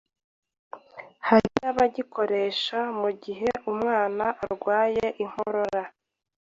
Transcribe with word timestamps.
hari 1.27 1.49
n’abagikoresha 1.59 2.79
mu 3.01 3.09
gihe 3.23 3.49
umwana 3.71 4.25
yarwaye 4.41 5.05
inkorora, 5.23 5.81